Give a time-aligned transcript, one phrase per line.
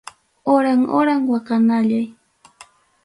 [0.49, 2.05] Horan horan waqanallay.